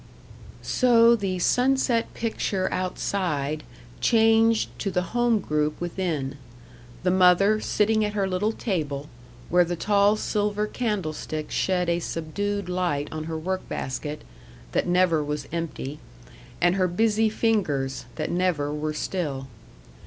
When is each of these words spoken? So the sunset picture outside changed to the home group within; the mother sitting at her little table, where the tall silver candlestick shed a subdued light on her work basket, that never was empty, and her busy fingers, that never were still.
So 0.63 1.15
the 1.15 1.37
sunset 1.37 2.11
picture 2.15 2.67
outside 2.73 3.61
changed 3.99 4.69
to 4.79 4.89
the 4.89 5.13
home 5.13 5.37
group 5.39 5.79
within; 5.79 6.39
the 7.03 7.11
mother 7.11 7.59
sitting 7.61 8.03
at 8.03 8.13
her 8.13 8.27
little 8.27 8.51
table, 8.51 9.09
where 9.49 9.63
the 9.63 9.75
tall 9.75 10.15
silver 10.15 10.65
candlestick 10.65 11.51
shed 11.51 11.87
a 11.87 11.99
subdued 11.99 12.67
light 12.67 13.09
on 13.11 13.25
her 13.25 13.37
work 13.37 13.69
basket, 13.69 14.23
that 14.71 14.87
never 14.87 15.23
was 15.23 15.47
empty, 15.51 15.99
and 16.59 16.77
her 16.77 16.87
busy 16.87 17.29
fingers, 17.29 18.05
that 18.15 18.31
never 18.31 18.73
were 18.73 18.93
still. 18.95 19.45